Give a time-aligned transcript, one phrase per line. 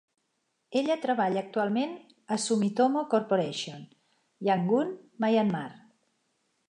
[0.79, 1.93] Ella treballa actualment
[2.35, 3.85] a Sumitomo Corporation,
[4.49, 5.67] Yangon, Myanmar.